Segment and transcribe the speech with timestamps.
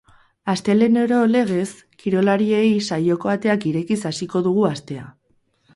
[0.53, 1.67] Astelehenero legez,
[2.01, 5.07] kirolariei saioko ateak irekiz hasiko dugu astea.